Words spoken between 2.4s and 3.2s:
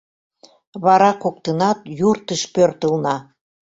пӧртылна.